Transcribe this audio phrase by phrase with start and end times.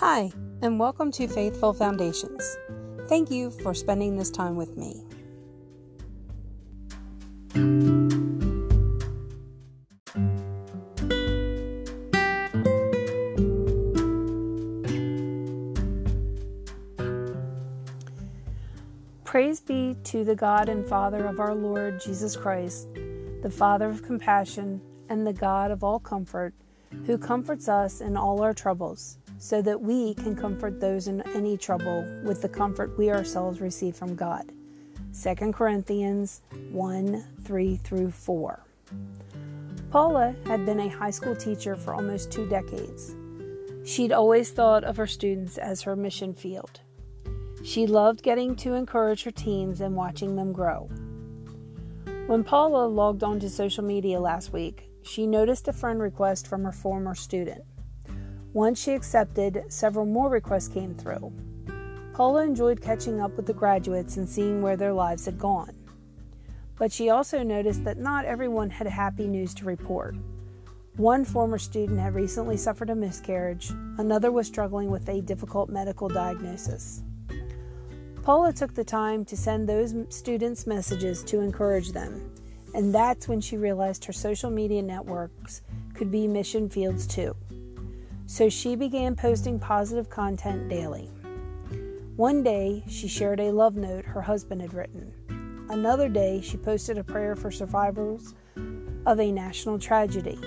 [0.00, 0.30] Hi,
[0.60, 2.58] and welcome to Faithful Foundations.
[3.08, 5.02] Thank you for spending this time with me.
[19.24, 22.88] Praise be to the God and Father of our Lord Jesus Christ,
[23.40, 26.52] the Father of compassion and the God of all comfort,
[27.06, 31.56] who comforts us in all our troubles so that we can comfort those in any
[31.56, 34.52] trouble with the comfort we ourselves receive from God.
[35.22, 38.60] 2 Corinthians 1 3 through 4.
[39.90, 43.14] Paula had been a high school teacher for almost two decades.
[43.84, 46.80] She'd always thought of her students as her mission field.
[47.64, 50.90] She loved getting to encourage her teens and watching them grow.
[52.26, 56.72] When Paula logged onto social media last week, she noticed a friend request from her
[56.72, 57.62] former student.
[58.56, 61.30] Once she accepted, several more requests came through.
[62.14, 65.74] Paula enjoyed catching up with the graduates and seeing where their lives had gone.
[66.78, 70.16] But she also noticed that not everyone had happy news to report.
[70.96, 76.08] One former student had recently suffered a miscarriage, another was struggling with a difficult medical
[76.08, 77.02] diagnosis.
[78.22, 82.32] Paula took the time to send those students messages to encourage them,
[82.72, 85.60] and that's when she realized her social media networks
[85.92, 87.36] could be mission fields too
[88.26, 91.10] so she began posting positive content daily.
[92.16, 95.12] One day, she shared a love note her husband had written.
[95.70, 98.34] Another day, she posted a prayer for survivors
[99.06, 100.38] of a national tragedy.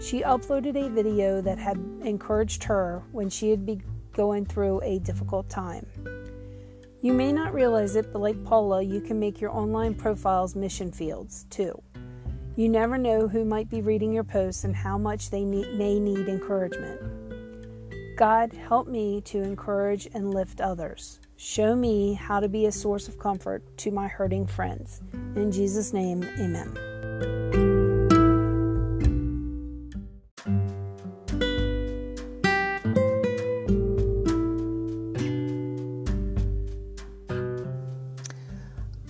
[0.00, 4.98] She uploaded a video that had encouraged her when she had been going through a
[4.98, 5.86] difficult time.
[7.02, 10.90] You may not realize it, but like Paula, you can make your online profiles mission
[10.90, 11.80] fields too.
[12.54, 15.98] You never know who might be reading your posts and how much they need, may
[15.98, 17.00] need encouragement.
[18.16, 21.18] God, help me to encourage and lift others.
[21.36, 25.00] Show me how to be a source of comfort to my hurting friends.
[25.34, 26.91] In Jesus' name, amen.